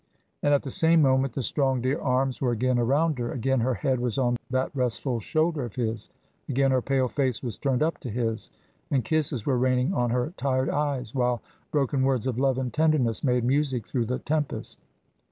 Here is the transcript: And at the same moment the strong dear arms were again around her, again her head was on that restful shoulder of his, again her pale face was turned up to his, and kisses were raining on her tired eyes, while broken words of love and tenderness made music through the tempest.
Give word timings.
And 0.41 0.51
at 0.51 0.63
the 0.63 0.71
same 0.71 1.03
moment 1.03 1.33
the 1.33 1.43
strong 1.43 1.79
dear 1.79 2.01
arms 2.01 2.41
were 2.41 2.49
again 2.51 2.79
around 2.79 3.19
her, 3.19 3.31
again 3.31 3.59
her 3.59 3.75
head 3.75 3.99
was 3.99 4.17
on 4.17 4.35
that 4.49 4.71
restful 4.75 5.19
shoulder 5.19 5.63
of 5.63 5.75
his, 5.75 6.09
again 6.49 6.71
her 6.71 6.81
pale 6.81 7.07
face 7.07 7.43
was 7.43 7.55
turned 7.55 7.83
up 7.83 7.99
to 7.99 8.09
his, 8.09 8.49
and 8.89 9.05
kisses 9.05 9.45
were 9.45 9.59
raining 9.59 9.93
on 9.93 10.09
her 10.09 10.33
tired 10.37 10.69
eyes, 10.71 11.13
while 11.13 11.39
broken 11.69 12.01
words 12.01 12.25
of 12.25 12.39
love 12.39 12.57
and 12.57 12.73
tenderness 12.73 13.23
made 13.23 13.43
music 13.43 13.85
through 13.85 14.05
the 14.05 14.17
tempest. 14.17 14.79